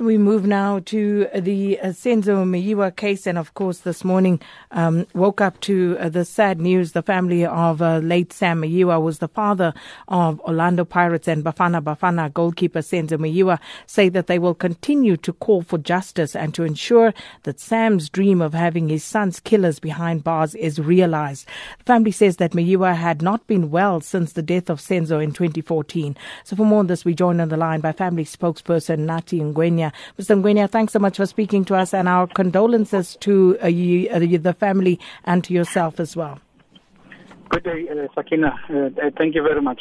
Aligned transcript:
We 0.00 0.16
move 0.16 0.46
now 0.46 0.78
to 0.86 1.26
the 1.34 1.80
uh, 1.80 1.86
Senzo 1.88 2.44
Meyiwa 2.44 2.94
case, 2.94 3.26
and 3.26 3.36
of 3.36 3.54
course, 3.54 3.78
this 3.78 4.04
morning 4.04 4.40
um, 4.70 5.08
woke 5.12 5.40
up 5.40 5.58
to 5.62 5.96
uh, 5.98 6.08
the 6.08 6.24
sad 6.24 6.60
news. 6.60 6.92
The 6.92 7.02
family 7.02 7.44
of 7.44 7.82
uh, 7.82 7.98
late 7.98 8.32
Sam 8.32 8.62
Meyiwa 8.62 9.02
was 9.02 9.18
the 9.18 9.26
father 9.26 9.74
of 10.06 10.38
Orlando 10.40 10.84
Pirates 10.84 11.26
and 11.26 11.42
Bafana 11.44 11.82
Bafana 11.82 12.32
goalkeeper 12.32 12.78
Senzo 12.78 13.18
Meyiwa 13.18 13.58
say 13.86 14.08
that 14.08 14.28
they 14.28 14.38
will 14.38 14.54
continue 14.54 15.16
to 15.16 15.32
call 15.32 15.62
for 15.62 15.78
justice 15.78 16.36
and 16.36 16.54
to 16.54 16.62
ensure 16.62 17.12
that 17.42 17.58
Sam's 17.58 18.08
dream 18.08 18.40
of 18.40 18.54
having 18.54 18.88
his 18.88 19.02
son's 19.02 19.40
killers 19.40 19.80
behind 19.80 20.22
bars 20.22 20.54
is 20.54 20.78
realized. 20.78 21.44
The 21.78 21.84
family 21.84 22.12
says 22.12 22.36
that 22.36 22.52
Meyiwa 22.52 22.94
had 22.94 23.20
not 23.20 23.44
been 23.48 23.72
well 23.72 24.00
since 24.00 24.32
the 24.32 24.42
death 24.42 24.70
of 24.70 24.80
Senzo 24.80 25.20
in 25.20 25.32
2014. 25.32 26.16
So, 26.44 26.54
for 26.54 26.64
more 26.64 26.80
on 26.80 26.86
this, 26.86 27.04
we 27.04 27.14
join 27.14 27.40
on 27.40 27.48
the 27.48 27.56
line 27.56 27.80
by 27.80 27.90
family 27.90 28.24
spokesperson 28.24 29.00
Nathi 29.00 29.40
Ngwenya. 29.40 29.87
Mr. 30.18 30.40
Ngwenya, 30.40 30.70
thanks 30.70 30.92
so 30.92 30.98
much 30.98 31.16
for 31.16 31.26
speaking 31.26 31.64
to 31.66 31.74
us 31.74 31.94
and 31.94 32.08
our 32.08 32.26
condolences 32.26 33.16
to 33.20 33.58
uh, 33.62 33.66
you, 33.66 34.08
uh, 34.10 34.18
the 34.18 34.54
family 34.58 34.98
and 35.24 35.44
to 35.44 35.52
yourself 35.52 36.00
as 36.00 36.16
well. 36.16 36.40
Good 37.48 37.64
day, 37.64 37.88
uh, 37.90 38.06
Sakina. 38.14 38.58
Uh, 38.68 39.10
thank 39.16 39.34
you 39.34 39.42
very 39.42 39.62
much. 39.62 39.80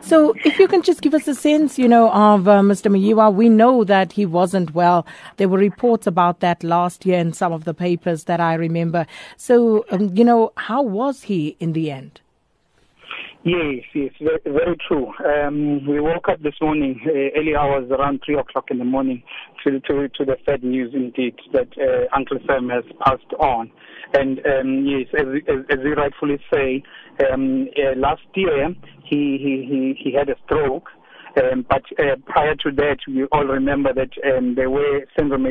So, 0.00 0.34
if 0.44 0.58
you 0.58 0.68
can 0.68 0.82
just 0.82 1.02
give 1.02 1.12
us 1.12 1.26
a 1.26 1.34
sense, 1.34 1.78
you 1.78 1.88
know, 1.88 2.10
of 2.10 2.46
uh, 2.46 2.60
Mr. 2.60 2.90
Meyiwa, 2.90 3.34
we 3.34 3.48
know 3.48 3.84
that 3.84 4.12
he 4.12 4.24
wasn't 4.24 4.72
well. 4.72 5.04
There 5.36 5.48
were 5.48 5.58
reports 5.58 6.06
about 6.06 6.40
that 6.40 6.62
last 6.62 7.04
year 7.04 7.18
in 7.18 7.32
some 7.32 7.52
of 7.52 7.64
the 7.64 7.74
papers 7.74 8.24
that 8.24 8.40
I 8.40 8.54
remember. 8.54 9.06
So, 9.36 9.84
um, 9.90 10.14
you 10.16 10.24
know, 10.24 10.52
how 10.56 10.82
was 10.82 11.24
he 11.24 11.56
in 11.58 11.72
the 11.72 11.90
end? 11.90 12.20
Yes, 13.44 13.84
yes, 13.94 14.12
very, 14.20 14.40
very 14.44 14.76
true. 14.88 15.12
Um, 15.24 15.86
we 15.86 16.00
woke 16.00 16.28
up 16.28 16.42
this 16.42 16.54
morning, 16.60 17.00
uh, 17.06 17.38
early 17.38 17.54
hours, 17.54 17.88
around 17.90 18.20
3 18.26 18.36
o'clock 18.36 18.64
in 18.70 18.78
the 18.78 18.84
morning, 18.84 19.22
to, 19.64 19.78
to, 19.80 20.08
to 20.08 20.24
the 20.24 20.36
sad 20.44 20.64
news 20.64 20.92
indeed 20.92 21.36
that 21.52 21.68
uh, 21.78 22.14
Uncle 22.16 22.38
Sam 22.48 22.68
has 22.68 22.82
passed 23.04 23.32
on. 23.38 23.70
And 24.14 24.40
um, 24.44 24.84
yes, 24.86 25.06
as, 25.16 25.26
as, 25.46 25.64
as 25.70 25.78
you 25.84 25.94
rightfully 25.94 26.40
say, 26.52 26.82
um, 27.32 27.68
uh, 27.78 27.96
last 27.96 28.22
year 28.34 28.74
he, 29.04 29.38
he, 29.40 29.66
he, 29.68 30.10
he 30.10 30.16
had 30.16 30.28
a 30.28 30.34
stroke. 30.44 30.88
Um, 31.36 31.64
but 31.68 31.82
uh, 31.98 32.16
prior 32.26 32.56
to 32.56 32.72
that, 32.72 32.98
we 33.06 33.24
all 33.26 33.44
remember 33.44 33.92
that 33.94 34.10
um, 34.36 34.56
there 34.56 34.70
were 34.70 35.06
syndrome 35.16 35.46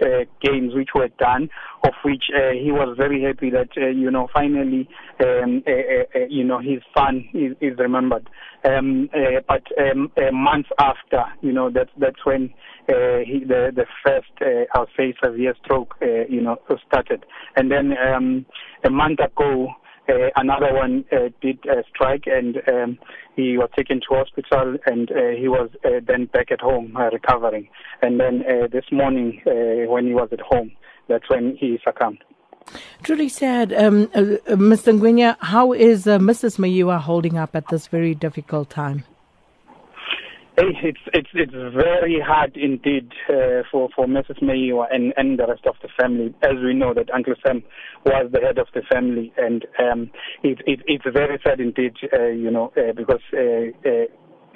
uh, 0.00 0.24
games 0.40 0.74
which 0.74 0.90
were 0.94 1.08
done, 1.18 1.48
of 1.84 1.92
which 2.04 2.24
uh, 2.34 2.52
he 2.52 2.70
was 2.72 2.96
very 2.98 3.22
happy 3.22 3.50
that 3.50 3.68
uh, 3.76 3.86
you 3.86 4.10
know 4.10 4.28
finally 4.32 4.88
um, 5.24 5.62
uh, 5.66 5.70
uh, 5.70 6.20
uh, 6.22 6.26
you 6.28 6.44
know 6.44 6.58
his 6.58 6.80
son 6.96 7.28
is, 7.34 7.56
is 7.60 7.78
remembered. 7.78 8.28
Um, 8.64 9.08
but 9.46 9.62
um, 9.78 10.10
months 10.32 10.70
after, 10.78 11.24
you 11.40 11.52
know 11.52 11.70
that 11.70 11.88
that's 11.98 12.24
when 12.24 12.52
he, 12.88 13.44
the 13.46 13.72
the 13.74 13.86
first 14.04 14.30
I'll 14.74 14.88
say 14.96 15.14
severe 15.22 15.54
stroke 15.64 15.94
you 16.00 16.40
know 16.40 16.58
started, 16.86 17.24
and 17.56 17.70
then 17.70 17.94
um, 17.96 18.46
a 18.84 18.90
month 18.90 19.20
ago 19.20 19.68
uh, 20.08 20.30
another 20.36 20.72
one 20.72 21.04
uh, 21.12 21.30
did 21.40 21.58
uh, 21.68 21.82
strike 21.88 22.24
and 22.26 22.56
um, 22.68 22.98
he 23.34 23.56
was 23.58 23.68
taken 23.76 24.00
to 24.00 24.06
hospital 24.14 24.76
and 24.86 25.10
uh, 25.10 25.30
he 25.38 25.48
was 25.48 25.70
uh, 25.84 26.00
then 26.06 26.26
back 26.26 26.50
at 26.50 26.60
home 26.60 26.96
uh, 26.96 27.10
recovering. 27.12 27.68
And 28.02 28.20
then 28.20 28.44
this 28.72 28.84
morning, 28.92 29.40
when 29.44 30.06
he 30.06 30.14
was 30.14 30.28
at 30.32 30.40
home, 30.40 30.72
that's 31.08 31.28
when 31.28 31.56
he 31.56 31.78
succumbed. 31.84 32.22
Truly 33.02 33.28
sad. 33.28 33.72
Um, 33.72 34.06
Mr. 34.08 34.98
Ngwenya, 34.98 35.36
how 35.40 35.72
is 35.72 36.06
Mrs. 36.06 36.58
Meyiwa 36.58 37.00
holding 37.00 37.38
up 37.38 37.54
at 37.54 37.68
this 37.68 37.86
very 37.86 38.14
difficult 38.14 38.70
time? 38.70 39.04
It's 40.58 40.98
it's 41.12 41.28
it's 41.34 41.52
very 41.52 42.18
hard 42.18 42.56
indeed 42.56 43.12
uh, 43.28 43.60
for 43.70 43.90
for 43.94 44.06
Mrs. 44.06 44.42
Meyiwa 44.42 44.86
and 44.90 45.12
and 45.18 45.38
the 45.38 45.46
rest 45.46 45.66
of 45.66 45.74
the 45.82 45.88
family. 46.00 46.34
As 46.42 46.56
we 46.64 46.72
know 46.72 46.94
that 46.94 47.10
Uncle 47.12 47.34
Sam 47.46 47.62
was 48.06 48.30
the 48.32 48.40
head 48.40 48.56
of 48.56 48.68
the 48.72 48.80
family, 48.90 49.34
and 49.36 49.66
um, 49.78 50.10
it, 50.42 50.62
it 50.66 50.80
it's 50.86 51.04
very 51.12 51.38
sad 51.44 51.60
indeed. 51.60 51.94
Uh, 52.12 52.28
you 52.28 52.50
know 52.50 52.72
uh, 52.76 52.92
because. 52.96 53.20
Uh, 53.34 53.88
uh, 53.88 54.06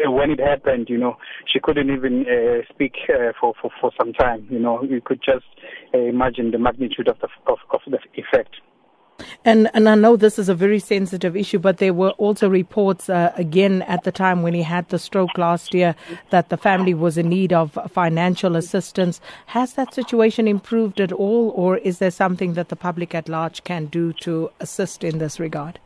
when 0.07 0.31
it 0.31 0.41
happened, 0.41 0.87
you 0.89 0.97
know, 0.97 1.19
she 1.45 1.61
couldn't 1.61 1.91
even 1.91 2.25
uh, 2.25 2.65
speak 2.73 2.95
uh, 3.11 3.33
for, 3.39 3.53
for 3.61 3.71
for 3.83 3.91
some 4.01 4.15
time. 4.15 4.47
You 4.49 4.59
know, 4.59 4.83
you 4.83 5.03
could 5.05 5.21
just 5.23 5.45
uh, 5.93 5.99
imagine 5.99 6.53
the 6.53 6.59
magnitude 6.59 7.09
of 7.09 7.19
the 7.21 7.29
of, 7.47 7.59
of 7.71 7.81
the 7.87 7.99
effect. 8.15 8.57
And 9.45 9.71
and 9.75 9.89
I 9.89 9.95
know 9.95 10.17
this 10.17 10.39
is 10.39 10.49
a 10.49 10.55
very 10.55 10.79
sensitive 10.79 11.37
issue, 11.37 11.59
but 11.59 11.79
there 11.79 11.95
were 11.95 12.11
also 12.11 12.49
reports 12.49 13.09
uh, 13.09 13.33
again 13.37 13.83
at 13.83 14.05
the 14.05 14.13
time 14.13 14.43
when 14.43 14.55
he 14.55 14.63
had 14.63 14.89
the 14.89 14.99
stroke 14.99 15.37
last 15.39 15.75
year 15.75 15.95
that 16.31 16.49
the 16.49 16.57
family 16.57 16.95
was 16.95 17.17
in 17.19 17.29
need 17.29 17.53
of 17.53 17.79
financial 17.91 18.57
assistance. 18.57 19.21
Has 19.47 19.75
that 19.75 19.95
situation 19.95 20.49
improved 20.49 21.01
at 21.01 21.13
all, 21.13 21.51
or 21.57 21.79
is 21.79 21.99
there 21.99 22.11
something 22.11 22.55
that 22.55 22.69
the 22.69 22.77
public 22.77 23.15
at 23.15 23.29
large 23.29 23.65
can 23.65 23.87
do 23.87 24.13
to 24.21 24.51
assist 24.61 25.05
in 25.05 25.19
this 25.19 25.41
regard? 25.41 25.79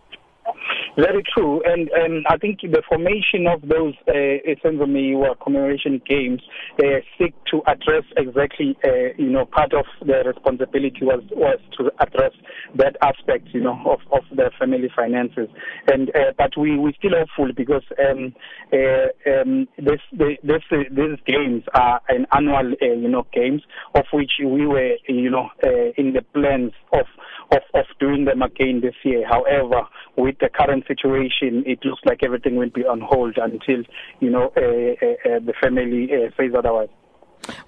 Very 0.97 1.25
true, 1.35 1.61
and 1.65 1.91
um, 1.91 2.23
I 2.29 2.37
think 2.37 2.61
the 2.61 2.83
formation 2.89 3.49
of 3.49 3.63
those 3.63 3.95
uh, 4.07 5.35
commemoration 5.43 6.01
games 6.09 6.41
uh, 6.79 7.01
seek 7.19 7.35
to 7.51 7.63
address 7.67 8.05
exactly, 8.17 8.77
uh, 8.85 9.13
you 9.19 9.29
know, 9.29 9.45
part 9.45 9.75
of 9.75 9.87
the 10.01 10.23
responsibility 10.25 11.01
was 11.03 11.23
was 11.33 11.59
to 11.79 11.91
address 11.99 12.33
that 12.77 12.97
aspect, 13.03 13.49
you 13.53 13.61
know, 13.61 13.77
of, 13.87 14.01
of 14.13 14.23
the 14.37 14.51
family 14.59 14.89
finances, 14.95 15.49
and 15.93 16.11
uh, 16.11 16.33
but 16.39 16.57
we 16.57 16.79
we 16.79 16.95
still 16.97 17.13
hopeful 17.19 17.53
because 17.57 17.83
um, 17.99 18.33
uh, 18.73 19.41
um, 19.41 19.67
this 19.77 20.01
this 20.13 20.63
these 20.71 21.19
games 21.27 21.65
are 21.75 22.01
an 22.09 22.25
annual, 22.33 22.73
uh, 22.81 22.87
you 22.87 23.09
know, 23.09 23.27
games 23.33 23.63
of 23.97 24.05
which 24.13 24.33
we 24.41 24.65
were, 24.65 24.95
you 25.09 25.31
know, 25.31 25.49
uh, 25.65 25.91
in 25.97 26.13
the 26.13 26.23
plans 26.33 26.73
of 26.93 27.07
of, 27.53 27.63
of 27.75 27.85
doing 27.99 28.25
them 28.25 28.43
again 28.43 28.81
this 28.81 28.95
year. 29.05 29.27
However, 29.29 29.83
with 30.17 30.37
the 30.41 30.49
current 30.49 30.84
situation, 30.87 31.65
it 31.67 31.85
looks 31.85 32.01
like 32.05 32.23
everything 32.23 32.57
will 32.57 32.71
be 32.71 32.85
on 32.85 33.01
hold 33.01 33.37
until, 33.39 33.83
you 34.21 34.31
know, 34.31 34.53
uh, 34.57 34.61
uh, 34.61 35.37
uh 35.37 35.39
the 35.41 35.55
family 35.61 36.11
uh, 36.13 36.31
says 36.37 36.53
otherwise. 36.57 36.89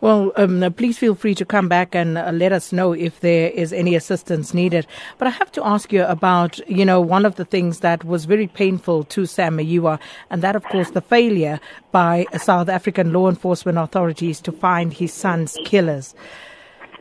Well, 0.01 0.33
um, 0.37 0.73
please 0.75 0.99
feel 0.99 1.15
free 1.15 1.35
to 1.35 1.45
come 1.45 1.69
back 1.69 1.95
and 1.95 2.17
uh, 2.17 2.31
let 2.33 2.53
us 2.53 2.73
know 2.73 2.93
if 2.93 3.21
there 3.21 3.51
is 3.51 3.75
any 3.75 3.95
assistance 3.95 4.55
needed. 4.55 4.87
But 5.19 5.29
I 5.29 5.31
have 5.33 5.53
to 5.53 5.67
ask 5.67 5.93
you 5.93 6.05
about, 6.05 6.59
you 6.69 6.85
know, 6.85 7.01
one 7.01 7.27
of 7.27 7.37
the 7.37 7.45
things 7.45 7.81
that 7.81 8.03
was 8.05 8.25
very 8.25 8.47
painful 8.47 9.05
to 9.05 9.27
Sam 9.27 9.59
Meyiwa, 9.59 9.99
and 10.31 10.43
that, 10.43 10.57
of 10.57 10.65
course, 10.65 10.91
the 10.91 11.03
failure 11.03 11.61
by 11.93 12.25
South 12.39 12.71
African 12.71 13.13
law 13.13 13.29
enforcement 13.29 13.77
authorities 13.77 14.41
to 14.43 14.53
find 14.53 14.95
his 14.95 15.13
son's 15.13 15.59
killers. 15.65 16.15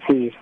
Please 0.05 0.33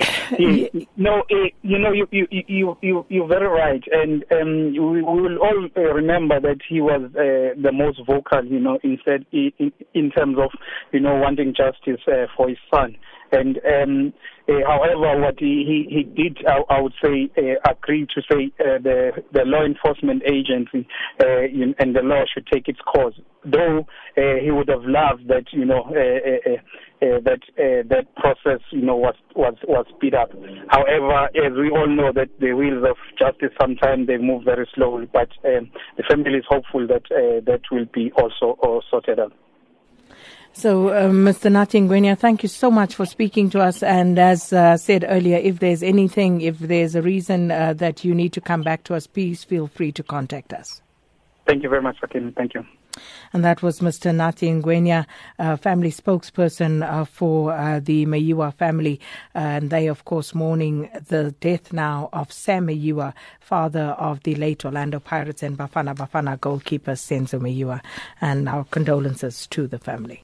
no, 0.96 1.20
uh, 1.20 1.34
you 1.62 1.78
know, 1.78 1.92
you 1.92 2.06
you 2.10 2.26
you 2.30 2.76
you 2.80 3.06
you're 3.08 3.28
very 3.28 3.48
right, 3.48 3.82
and 3.90 4.24
um, 4.32 4.72
we, 4.72 5.02
we 5.02 5.02
will 5.02 5.38
all 5.38 5.68
uh, 5.76 5.80
remember 5.80 6.40
that 6.40 6.60
he 6.68 6.80
was 6.80 7.02
uh, 7.14 7.60
the 7.60 7.72
most 7.72 8.00
vocal, 8.06 8.44
you 8.44 8.58
know, 8.58 8.78
instead 8.82 9.26
in, 9.32 9.72
in 9.94 10.10
terms 10.10 10.36
of 10.38 10.50
you 10.92 11.00
know 11.00 11.16
wanting 11.16 11.54
justice 11.54 12.00
uh, 12.08 12.26
for 12.36 12.48
his 12.48 12.58
son. 12.72 12.96
And 13.32 13.58
um, 13.64 14.12
uh, 14.46 14.60
however, 14.66 15.18
what 15.18 15.36
he, 15.38 15.64
he, 15.88 15.96
he 15.96 16.02
did, 16.02 16.44
I, 16.46 16.60
I 16.68 16.80
would 16.80 16.92
say, 17.02 17.30
uh, 17.38 17.70
agree 17.70 18.06
to 18.14 18.22
say 18.30 18.52
uh, 18.60 18.76
the 18.82 19.22
the 19.32 19.42
law 19.44 19.64
enforcement 19.64 20.22
agency 20.26 20.86
uh, 21.22 21.48
and 21.78 21.96
the 21.96 22.02
law 22.02 22.24
should 22.32 22.46
take 22.52 22.68
its 22.68 22.80
course. 22.80 23.18
Though 23.44 23.86
uh, 24.18 24.36
he 24.42 24.50
would 24.50 24.68
have 24.68 24.84
loved 24.84 25.28
that, 25.28 25.44
you 25.52 25.64
know, 25.64 25.90
that 27.24 27.42
uh, 27.58 27.82
that 27.88 28.14
process, 28.16 28.60
you 28.70 28.82
know, 28.82 28.96
was 28.96 29.14
was 29.34 29.54
was 29.66 29.86
speed 29.96 30.14
up. 30.14 30.32
However, 30.68 31.28
as 31.34 31.52
we 31.56 31.70
all 31.70 31.88
know, 31.88 32.12
that 32.12 32.28
the 32.40 32.52
wheels 32.52 32.84
of 32.88 32.96
justice 33.18 33.52
sometimes 33.60 34.06
they 34.06 34.18
move 34.18 34.44
very 34.44 34.68
slowly. 34.74 35.08
But 35.12 35.30
um, 35.44 35.70
the 35.96 36.02
family 36.08 36.38
is 36.38 36.44
hopeful 36.48 36.86
that 36.86 37.04
uh, 37.10 37.40
that 37.46 37.62
will 37.70 37.86
be 37.92 38.12
also 38.12 38.58
uh, 38.62 38.80
sorted 38.90 39.20
out. 39.20 39.32
So, 40.54 40.88
uh, 40.88 41.08
Mr. 41.08 41.50
Nathi 41.50 41.80
Ngwenya, 41.80 42.18
thank 42.18 42.42
you 42.42 42.48
so 42.48 42.70
much 42.70 42.94
for 42.94 43.06
speaking 43.06 43.48
to 43.50 43.60
us. 43.60 43.82
And 43.82 44.18
as 44.18 44.52
uh, 44.52 44.76
said 44.76 45.06
earlier, 45.08 45.38
if 45.38 45.60
there's 45.60 45.82
anything, 45.82 46.42
if 46.42 46.58
there's 46.58 46.94
a 46.94 47.00
reason 47.00 47.50
uh, 47.50 47.72
that 47.74 48.04
you 48.04 48.14
need 48.14 48.34
to 48.34 48.40
come 48.42 48.60
back 48.60 48.84
to 48.84 48.94
us, 48.94 49.06
please 49.06 49.44
feel 49.44 49.66
free 49.66 49.92
to 49.92 50.02
contact 50.02 50.52
us. 50.52 50.82
Thank 51.46 51.62
you 51.62 51.70
very 51.70 51.80
much, 51.80 51.96
Fakim. 52.02 52.34
Thank 52.36 52.52
you. 52.54 52.64
And 53.32 53.44
that 53.44 53.62
was 53.62 53.80
Mr. 53.80 54.14
Nathi 54.14 54.60
Ngwenya, 54.60 55.06
uh, 55.38 55.56
family 55.56 55.90
spokesperson 55.90 56.88
uh, 56.88 57.04
for 57.04 57.52
uh, 57.52 57.80
the 57.80 58.06
Meyiwa 58.06 58.54
family. 58.54 59.00
and 59.34 59.70
they, 59.70 59.86
of 59.88 60.04
course, 60.04 60.34
mourning 60.34 60.88
the 61.08 61.32
death 61.40 61.72
now 61.72 62.08
of 62.12 62.32
Sam 62.32 62.66
Meyiwa, 62.66 63.14
father 63.40 63.96
of 63.98 64.22
the 64.22 64.34
late 64.34 64.64
Orlando 64.64 65.00
Pirates 65.00 65.42
and 65.42 65.56
Bafana 65.58 65.94
Bafana 65.94 66.40
goalkeeper 66.40 66.92
Senzo 66.92 67.40
Meyiwa. 67.40 67.80
And 68.20 68.48
our 68.48 68.64
condolences 68.64 69.46
to 69.48 69.66
the 69.66 69.78
family. 69.78 70.22